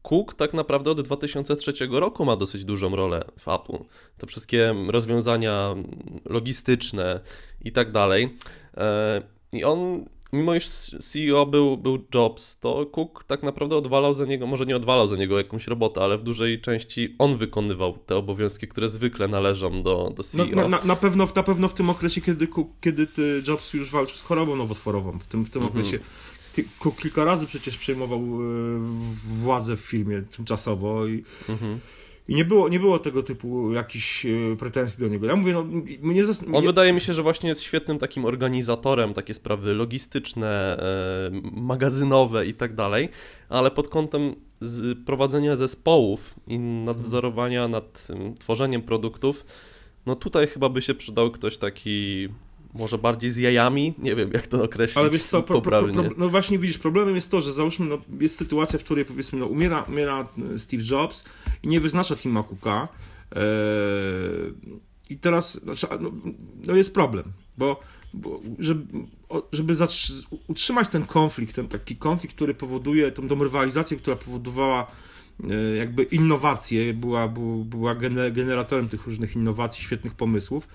Cook 0.09 0.33
tak 0.33 0.53
naprawdę 0.53 0.91
od 0.91 1.01
2003 1.01 1.73
roku 1.91 2.25
ma 2.25 2.35
dosyć 2.35 2.65
dużą 2.65 2.95
rolę 2.95 3.25
w 3.39 3.47
Apple. 3.47 3.77
Te 4.17 4.27
wszystkie 4.27 4.75
rozwiązania 4.87 5.75
logistyczne 6.25 7.19
i 7.61 7.71
tak 7.71 7.91
dalej. 7.91 8.37
E, 8.77 9.21
I 9.51 9.63
on, 9.63 10.05
mimo 10.33 10.55
iż 10.55 10.69
CEO 10.99 11.45
był, 11.45 11.77
był 11.77 12.05
Jobs, 12.13 12.59
to 12.59 12.85
Cook 12.85 13.23
tak 13.23 13.43
naprawdę 13.43 13.75
odwalał 13.75 14.13
za 14.13 14.25
niego, 14.25 14.47
może 14.47 14.65
nie 14.65 14.75
odwalał 14.75 15.07
za 15.07 15.17
niego 15.17 15.37
jakąś 15.37 15.67
robotę, 15.67 16.01
ale 16.01 16.17
w 16.17 16.23
dużej 16.23 16.61
części 16.61 17.15
on 17.19 17.37
wykonywał 17.37 17.97
te 17.97 18.15
obowiązki, 18.15 18.67
które 18.67 18.87
zwykle 18.87 19.27
należą 19.27 19.83
do, 19.83 20.13
do 20.15 20.23
CEO. 20.23 20.45
No, 20.55 20.67
na, 20.67 20.79
na, 20.83 20.95
pewno, 20.95 21.27
na 21.35 21.43
pewno 21.43 21.67
w 21.67 21.73
tym 21.73 21.89
okresie, 21.89 22.21
kiedy, 22.21 22.47
Cook, 22.47 22.67
kiedy 22.81 23.07
Jobs 23.47 23.73
już 23.73 23.91
walczył 23.91 24.17
z 24.17 24.21
chorobą 24.21 24.55
nowotworową, 24.55 25.19
w 25.19 25.25
tym, 25.25 25.45
w 25.45 25.49
tym 25.49 25.63
mhm. 25.63 25.79
okresie 25.79 25.99
kilka 27.01 27.25
razy 27.25 27.45
przecież 27.45 27.77
przejmował 27.77 28.19
e, 28.19 28.25
władzę 29.27 29.77
w 29.77 29.79
filmie 29.79 30.21
tymczasowo 30.21 31.07
i, 31.07 31.23
mhm. 31.49 31.79
i 32.27 32.35
nie, 32.35 32.45
było, 32.45 32.69
nie 32.69 32.79
było 32.79 32.99
tego 32.99 33.23
typu 33.23 33.73
jakichś 33.73 34.25
e, 34.25 34.29
pretensji 34.59 34.99
do 34.99 35.07
niego. 35.07 35.27
Ja 35.27 35.35
mówię, 35.35 35.53
no, 35.53 35.65
mnie 36.01 36.25
zas... 36.25 36.45
On 36.53 36.65
wydaje 36.65 36.93
mi 36.93 37.01
się, 37.01 37.13
że 37.13 37.23
właśnie 37.23 37.49
jest 37.49 37.61
świetnym 37.61 37.99
takim 37.99 38.25
organizatorem, 38.25 39.13
takie 39.13 39.33
sprawy 39.33 39.73
logistyczne, 39.73 40.77
e, 40.79 41.61
magazynowe 41.61 42.45
i 42.45 42.53
tak 42.53 42.75
dalej, 42.75 43.09
ale 43.49 43.71
pod 43.71 43.87
kątem 43.87 44.35
prowadzenia 45.05 45.55
zespołów 45.55 46.35
i 46.47 46.59
nadwzorowania 46.59 47.67
nad 47.67 48.07
tworzeniem 48.39 48.81
produktów, 48.81 49.45
no 50.05 50.15
tutaj 50.15 50.47
chyba 50.47 50.69
by 50.69 50.81
się 50.81 50.95
przydał 50.95 51.31
ktoś 51.31 51.57
taki 51.57 52.29
może 52.79 52.97
bardziej 52.97 53.29
z 53.29 53.37
jajami, 53.37 53.93
nie 53.97 54.15
wiem 54.15 54.31
jak 54.33 54.47
to 54.47 54.63
określić. 54.63 54.97
Ale 54.97 55.09
wiesz 55.09 55.23
co, 55.23 55.43
pro, 55.43 55.61
pro, 55.61 55.83
pro, 55.83 56.03
no 56.17 56.29
właśnie 56.29 56.59
widzisz, 56.59 56.77
problemem 56.77 57.15
jest 57.15 57.31
to, 57.31 57.41
że 57.41 57.53
załóżmy, 57.53 57.85
no, 57.85 57.97
jest 58.19 58.35
sytuacja, 58.35 58.79
w 58.79 58.83
której 58.83 59.05
powiedzmy, 59.05 59.39
no, 59.39 59.45
umiera, 59.45 59.81
umiera 59.81 60.27
e, 60.55 60.59
Steve 60.59 60.83
Jobs 60.91 61.25
i 61.63 61.67
nie 61.67 61.79
wyznacza 61.79 62.15
Tima 62.15 62.43
Cooka 62.43 62.87
e, 63.35 63.39
i 65.09 65.17
teraz 65.17 65.61
znaczy, 65.63 65.87
no, 65.99 66.11
no, 66.65 66.75
jest 66.75 66.93
problem, 66.93 67.23
bo, 67.57 67.79
bo 68.13 68.41
żeby, 68.59 68.85
żeby 69.51 69.73
utrzymać 70.47 70.87
ten 70.87 71.05
konflikt, 71.05 71.55
ten 71.55 71.67
taki 71.67 71.95
konflikt, 71.95 72.35
który 72.35 72.53
powoduje 72.53 73.11
tą, 73.11 73.27
tą 73.27 73.43
rywalizację, 73.43 73.97
która 73.97 74.15
powodowała 74.15 74.91
e, 75.43 75.75
jakby 75.75 76.03
innowacje, 76.03 76.93
była, 76.93 77.27
była 77.65 77.95
generatorem 78.31 78.89
tych 78.89 79.05
różnych 79.07 79.35
innowacji, 79.35 79.83
świetnych 79.83 80.15
pomysłów, 80.15 80.67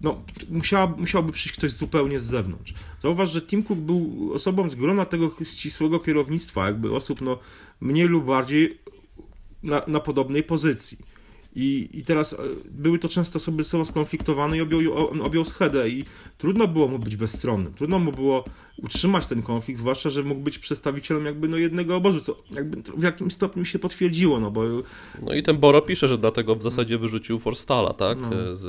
no, 0.00 0.22
musiała, 0.50 0.86
musiałby 0.86 1.32
przyjść 1.32 1.58
ktoś 1.58 1.72
zupełnie 1.72 2.20
z 2.20 2.24
zewnątrz. 2.24 2.74
Zauważ, 3.02 3.30
że 3.30 3.42
Tim 3.42 3.62
Cook 3.62 3.78
był 3.78 4.30
osobą 4.34 4.68
z 4.68 4.74
grona 4.74 5.04
tego 5.04 5.30
ścisłego 5.44 6.00
kierownictwa, 6.00 6.66
jakby 6.66 6.94
osób 6.94 7.20
no, 7.20 7.38
mniej 7.80 8.06
lub 8.06 8.24
bardziej 8.24 8.78
na, 9.62 9.82
na 9.86 10.00
podobnej 10.00 10.42
pozycji. 10.42 10.98
I, 11.56 11.88
I 11.92 12.02
teraz 12.02 12.32
e, 12.32 12.36
były 12.70 12.98
to 12.98 13.08
często 13.08 13.36
osoby 13.36 13.64
są 13.64 13.84
skonfliktowane 13.84 14.56
i 14.56 14.60
objął, 14.60 14.96
objął 15.24 15.44
schedę 15.44 15.88
i 15.88 16.04
trudno 16.38 16.68
było 16.68 16.88
mu 16.88 16.98
być 16.98 17.16
bezstronnym. 17.16 17.74
Trudno 17.74 17.98
mu 17.98 18.12
było 18.12 18.44
utrzymać 18.76 19.26
ten 19.26 19.42
konflikt, 19.42 19.80
zwłaszcza, 19.80 20.10
że 20.10 20.22
mógł 20.22 20.40
być 20.40 20.58
przedstawicielem 20.58 21.26
jakby 21.26 21.48
no 21.48 21.56
jednego 21.56 21.96
obozu, 21.96 22.20
co 22.20 22.36
jakby 22.50 22.82
w 22.96 23.02
jakimś 23.02 23.32
stopniu 23.32 23.64
się 23.64 23.78
potwierdziło, 23.78 24.40
no 24.40 24.50
bo... 24.50 24.62
No 25.22 25.34
i 25.34 25.42
ten 25.42 25.58
Boro 25.58 25.82
pisze, 25.82 26.08
że 26.08 26.18
dlatego 26.18 26.56
w 26.56 26.62
zasadzie 26.62 26.98
wyrzucił 26.98 27.38
Forstala, 27.38 27.92
tak, 27.92 28.18
no. 28.20 28.54
z, 28.54 28.60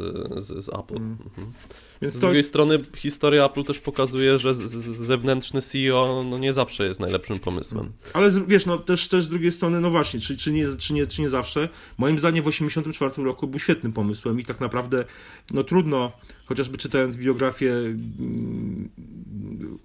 z, 0.43 0.65
z, 0.65 0.69
Apple. 0.69 0.97
Mm. 0.97 1.17
Mhm. 1.25 1.53
Więc 2.01 2.13
z 2.13 2.19
to... 2.19 2.27
drugiej 2.27 2.43
strony 2.43 2.79
historia 2.95 3.45
Apple 3.45 3.63
też 3.63 3.79
pokazuje, 3.79 4.37
że 4.37 4.53
z, 4.53 4.57
z, 4.57 4.97
zewnętrzny 4.97 5.61
CEO 5.61 6.25
no 6.29 6.37
nie 6.37 6.53
zawsze 6.53 6.85
jest 6.87 6.99
najlepszym 6.99 7.39
pomysłem. 7.39 7.91
Ale 8.13 8.31
wiesz, 8.47 8.65
no 8.65 8.77
też, 8.77 9.07
też 9.07 9.25
z 9.25 9.29
drugiej 9.29 9.51
strony, 9.51 9.81
no 9.81 9.91
właśnie, 9.91 10.19
czy, 10.19 10.37
czy, 10.37 10.51
nie, 10.51 10.67
czy, 10.77 10.93
nie, 10.93 11.07
czy 11.07 11.21
nie 11.21 11.29
zawsze, 11.29 11.69
moim 11.97 12.19
zdaniem 12.19 12.43
w 12.43 12.47
1984 12.47 13.25
roku 13.25 13.47
był 13.47 13.59
świetnym 13.59 13.93
pomysłem 13.93 14.39
i 14.39 14.45
tak 14.45 14.61
naprawdę 14.61 15.05
no 15.51 15.63
trudno, 15.63 16.11
chociażby 16.45 16.77
czytając 16.77 17.17
biografię 17.17 17.71
mm, 17.73 18.89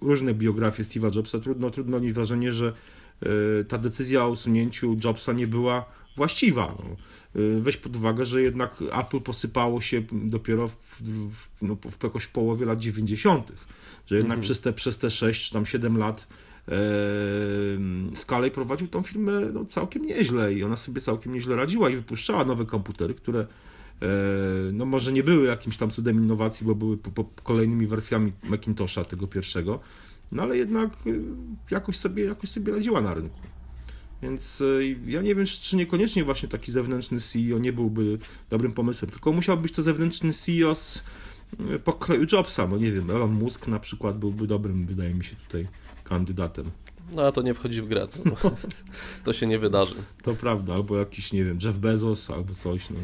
różne 0.00 0.35
biografie 0.35 0.83
Steve'a 0.83 1.17
Jobsa, 1.17 1.38
trudno, 1.38 1.71
trudno 1.71 1.97
odnieść 1.97 2.14
wrażenie, 2.14 2.52
że 2.52 2.73
e, 3.23 3.64
ta 3.64 3.79
decyzja 3.79 4.25
o 4.25 4.31
usunięciu 4.31 4.97
Jobsa 5.05 5.33
nie 5.33 5.47
była 5.47 6.00
właściwa. 6.20 6.74
No. 6.78 6.96
E, 7.42 7.60
weź 7.60 7.76
pod 7.76 7.96
uwagę, 7.96 8.26
że 8.26 8.42
jednak 8.42 8.82
Apple 8.92 9.20
posypało 9.20 9.80
się 9.80 10.02
dopiero 10.12 10.68
w, 10.68 11.02
w, 11.30 11.48
no, 11.62 11.76
w 11.90 12.04
jakoś 12.04 12.24
w 12.24 12.30
połowie 12.30 12.66
lat 12.66 12.78
90., 12.78 13.52
że 14.06 14.16
jednak 14.16 14.38
mhm. 14.38 14.42
przez, 14.42 14.60
te, 14.60 14.72
przez 14.72 14.98
te 14.98 15.10
6 15.10 15.46
czy 15.46 15.52
tam 15.52 15.66
7 15.66 15.98
lat 15.98 16.28
Skalej 18.14 18.50
prowadził 18.50 18.88
tą 18.88 19.02
firmę 19.02 19.32
no, 19.52 19.64
całkiem 19.64 20.04
nieźle 20.04 20.54
i 20.54 20.64
ona 20.64 20.76
sobie 20.76 21.00
całkiem 21.00 21.34
nieźle 21.34 21.56
radziła 21.56 21.90
i 21.90 21.96
wypuszczała 21.96 22.44
nowe 22.44 22.66
komputery, 22.66 23.14
które 23.14 23.40
e, 23.40 23.46
no 24.72 24.84
może 24.86 25.12
nie 25.12 25.22
były 25.22 25.46
jakimś 25.46 25.76
tam 25.76 25.90
cudem 25.90 26.16
innowacji, 26.16 26.66
bo 26.66 26.74
były 26.74 26.96
po, 26.96 27.10
po 27.10 27.24
kolejnymi 27.42 27.86
wersjami 27.86 28.32
Macintosha 28.42 29.04
tego 29.04 29.26
pierwszego, 29.26 29.80
no 30.32 30.42
ale 30.42 30.56
jednak 30.56 30.90
y, 31.06 31.20
jakoś 31.70 31.96
sobie, 31.96 32.24
jakoś 32.24 32.50
sobie 32.50 32.72
radziła 32.72 33.00
na 33.00 33.14
rynku. 33.14 33.40
Więc 34.22 34.60
y, 34.60 34.96
ja 35.06 35.22
nie 35.22 35.34
wiem, 35.34 35.46
czy 35.46 35.76
niekoniecznie 35.76 36.24
właśnie 36.24 36.48
taki 36.48 36.72
zewnętrzny 36.72 37.20
CEO 37.20 37.58
nie 37.58 37.72
byłby 37.72 38.18
dobrym 38.50 38.72
pomysłem, 38.72 39.10
tylko 39.10 39.32
musiał 39.32 39.56
być 39.56 39.72
to 39.72 39.82
zewnętrzny 39.82 40.32
CEO 40.32 40.74
z 40.74 41.04
y, 41.74 41.78
pokroju 41.78 42.26
Jobsa, 42.32 42.66
no 42.66 42.76
nie 42.76 42.92
wiem, 42.92 43.10
Elon 43.10 43.32
Musk 43.32 43.68
na 43.68 43.78
przykład 43.78 44.18
byłby 44.18 44.46
dobrym, 44.46 44.86
wydaje 44.86 45.14
mi 45.14 45.24
się, 45.24 45.36
tutaj 45.36 45.68
kandydatem. 46.04 46.70
No 47.12 47.26
a 47.26 47.32
to 47.32 47.42
nie 47.42 47.54
wchodzi 47.54 47.80
w 47.80 47.88
grę, 47.88 48.08
to, 48.08 48.18
no, 48.24 48.56
to 49.24 49.32
się 49.32 49.46
nie 49.46 49.58
wydarzy. 49.58 49.94
To 50.22 50.34
prawda, 50.34 50.74
albo 50.74 50.98
jakiś, 50.98 51.32
nie 51.32 51.44
wiem, 51.44 51.58
Jeff 51.62 51.78
Bezos, 51.78 52.30
albo 52.30 52.54
coś, 52.54 52.90
no, 52.90 52.96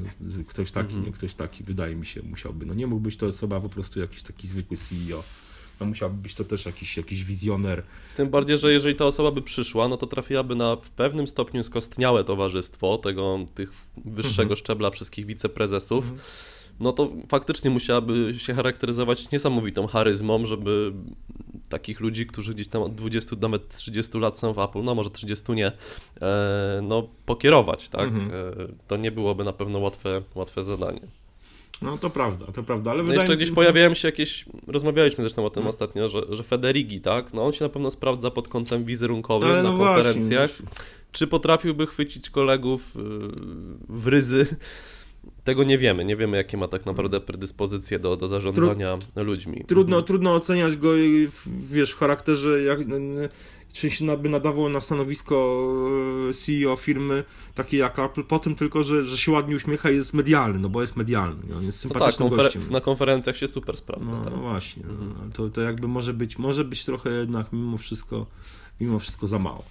ktoś 0.46 0.70
taki, 0.70 0.88
mhm. 0.88 1.06
nie, 1.06 1.12
ktoś 1.12 1.34
taki, 1.34 1.64
wydaje 1.64 1.96
mi 1.96 2.06
się, 2.06 2.22
musiałby. 2.22 2.66
No 2.66 2.74
nie 2.74 2.86
mógł 2.86 3.00
być 3.00 3.16
to 3.16 3.26
osoba 3.26 3.60
po 3.60 3.68
prostu 3.68 4.00
jakiś 4.00 4.22
taki 4.22 4.48
zwykły 4.48 4.76
CEO 4.76 5.22
no 5.80 5.86
musiałby 5.86 6.22
być 6.22 6.34
to 6.34 6.44
też 6.44 6.66
jakiś, 6.66 6.96
jakiś 6.96 7.24
wizjoner. 7.24 7.82
Tym 8.16 8.28
bardziej, 8.28 8.58
że 8.58 8.72
jeżeli 8.72 8.94
ta 8.96 9.04
osoba 9.04 9.30
by 9.30 9.42
przyszła, 9.42 9.88
no 9.88 9.96
to 9.96 10.06
trafiłaby 10.06 10.54
na 10.54 10.76
w 10.76 10.90
pewnym 10.90 11.26
stopniu 11.26 11.62
skostniałe 11.62 12.24
towarzystwo 12.24 12.98
tego, 12.98 13.38
tych 13.54 13.72
wyższego 14.04 14.42
mhm. 14.42 14.56
szczebla 14.56 14.90
wszystkich 14.90 15.26
wiceprezesów. 15.26 16.04
Mhm. 16.04 16.20
No 16.80 16.92
to 16.92 17.10
faktycznie 17.28 17.70
musiałaby 17.70 18.34
się 18.38 18.54
charakteryzować 18.54 19.30
niesamowitą 19.30 19.86
charyzmą, 19.86 20.46
żeby 20.46 20.92
takich 21.68 22.00
ludzi, 22.00 22.26
którzy 22.26 22.54
gdzieś 22.54 22.68
tam 22.68 22.82
od 22.82 22.94
20 22.94 23.36
do 23.36 23.48
nawet 23.48 23.68
30 23.68 24.18
lat 24.18 24.38
są 24.38 24.52
w 24.52 24.58
Apple, 24.58 24.82
no 24.82 24.94
może 24.94 25.10
30 25.10 25.52
nie, 25.52 25.72
e, 26.20 26.80
no 26.82 27.08
pokierować, 27.26 27.88
tak? 27.88 28.08
Mhm. 28.08 28.30
E, 28.30 28.66
to 28.88 28.96
nie 28.96 29.10
byłoby 29.10 29.44
na 29.44 29.52
pewno 29.52 29.78
łatwe, 29.78 30.22
łatwe 30.34 30.64
zadanie. 30.64 31.00
No 31.82 31.98
to 31.98 32.10
prawda, 32.10 32.46
to 32.52 32.62
prawda, 32.62 32.90
ale 32.90 33.02
no 33.02 33.14
jeszcze 33.14 33.36
gdzieś 33.36 33.50
pojawiają 33.50 33.94
się 33.94 34.08
jakieś, 34.08 34.44
rozmawialiśmy 34.66 35.22
zresztą 35.22 35.44
o 35.44 35.50
tym 35.50 35.62
no. 35.62 35.68
ostatnio, 35.70 36.08
że, 36.08 36.22
że 36.30 36.42
Federigi, 36.42 37.00
tak, 37.00 37.32
no 37.34 37.46
on 37.46 37.52
się 37.52 37.64
na 37.64 37.68
pewno 37.68 37.90
sprawdza 37.90 38.30
pod 38.30 38.48
kątem 38.48 38.84
wizerunkowym 38.84 39.50
ale 39.50 39.62
na 39.62 39.72
no 39.72 39.78
konferencjach. 39.78 40.50
Właśnie. 40.50 40.66
Czy 41.12 41.26
potrafiłby 41.26 41.86
chwycić 41.86 42.30
kolegów 42.30 42.96
y, 42.96 43.00
w 43.88 44.06
ryzy? 44.06 44.46
Tego 45.46 45.64
nie 45.64 45.78
wiemy, 45.78 46.04
nie 46.04 46.16
wiemy 46.16 46.36
jakie 46.36 46.56
ma 46.56 46.68
tak 46.68 46.86
naprawdę 46.86 47.20
predyspozycje 47.20 47.98
do, 47.98 48.16
do 48.16 48.28
zarządzania 48.28 48.98
Tru 49.14 49.24
ludźmi. 49.24 49.64
Trudno, 49.66 49.96
mhm. 49.96 50.06
trudno 50.06 50.34
oceniać 50.34 50.76
go, 50.76 50.92
wiesz, 51.70 51.92
w 51.92 51.98
charakterze 51.98 52.62
jak, 52.62 52.78
czy 53.72 53.90
się 53.90 54.16
by 54.16 54.28
nadawał 54.28 54.68
na 54.68 54.80
stanowisko 54.80 55.66
e, 56.30 56.32
CEO 56.32 56.76
firmy 56.76 57.24
takiej 57.54 57.80
jak 57.80 57.98
Apple, 57.98 58.24
po 58.24 58.38
tym 58.38 58.54
tylko, 58.54 58.84
że, 58.84 59.04
że 59.04 59.18
się 59.18 59.32
ładnie 59.32 59.56
uśmiecha 59.56 59.90
i 59.90 59.96
jest 59.96 60.14
medialny, 60.14 60.58
no 60.58 60.68
bo 60.68 60.80
jest 60.80 60.96
medialny, 60.96 61.56
on 61.56 61.64
jest 61.64 61.78
sympatycznym 61.78 62.28
no 62.30 62.36
tak, 62.36 62.44
gościem. 62.44 62.62
Na 62.70 62.80
konferencjach 62.80 63.36
się 63.36 63.48
super 63.48 63.76
sprawdza. 63.76 64.10
No, 64.10 64.24
tak. 64.24 64.32
no 64.32 64.40
właśnie, 64.40 64.82
mhm. 64.82 65.14
no, 65.24 65.32
to, 65.34 65.48
to 65.50 65.60
jakby 65.60 65.88
może 65.88 66.12
być, 66.12 66.38
może 66.38 66.64
być 66.64 66.84
trochę 66.84 67.10
jednak 67.10 67.52
mimo 67.52 67.78
wszystko 67.78 68.26
mimo 68.80 68.98
wszystko 68.98 69.26
za 69.26 69.38
mało. 69.38 69.64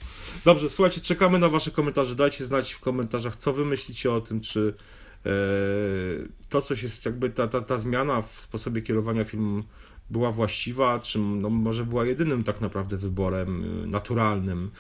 Dobrze, 0.46 0.70
słuchajcie, 0.70 1.02
czekamy 1.02 1.40
na 1.40 1.50
wasze 1.50 1.72
komentarze, 1.72 2.16
dajcie 2.16 2.46
znać 2.46 2.74
w 2.74 2.80
komentarzach, 2.80 3.36
co 3.36 3.54
wy 3.54 3.66
myślicie 3.66 4.12
o 4.12 4.22
tym, 4.22 4.42
czy 4.42 4.74
to 6.50 6.62
coś 6.62 6.84
jest 6.84 7.06
jakby 7.06 7.30
ta, 7.30 7.48
ta, 7.48 7.62
ta 7.62 7.78
zmiana 7.78 8.22
w 8.22 8.32
sposobie 8.32 8.82
kierowania 8.82 9.24
filmem 9.24 9.64
była 10.10 10.32
właściwa, 10.32 11.00
czy 11.00 11.20
no, 11.20 11.50
może 11.50 11.86
była 11.86 12.06
jedynym 12.06 12.44
tak 12.44 12.62
naprawdę 12.62 12.98
wyborem 12.98 13.84
y, 13.84 13.88
naturalnym, 13.88 14.72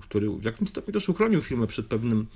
który 0.00 0.30
w 0.30 0.44
jakimś 0.44 0.70
stopniu 0.70 0.92
też 0.92 1.08
uchronił 1.08 1.40
firmę 1.40 1.66
przed 1.66 1.86
pewnym, 1.86 2.26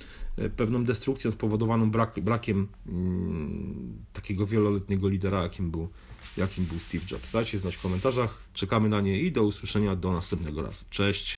pewną 0.56 0.84
destrukcją 0.84 1.30
spowodowaną 1.30 1.90
brak, 1.90 2.20
brakiem 2.20 2.68
mm, 2.88 3.92
takiego 4.12 4.46
wieloletniego 4.46 5.08
lidera, 5.08 5.42
jakim 5.42 5.70
był, 5.70 5.88
jakim 6.36 6.64
był 6.64 6.78
Steve 6.78 7.04
Jobs. 7.10 7.32
Dajcie 7.32 7.58
znać 7.58 7.76
w 7.76 7.82
komentarzach, 7.82 8.38
czekamy 8.54 8.88
na 8.88 9.00
nie 9.00 9.20
i 9.20 9.32
do 9.32 9.42
usłyszenia 9.42 9.96
do 9.96 10.12
następnego 10.12 10.62
razu. 10.62 10.84
Cześć! 10.90 11.30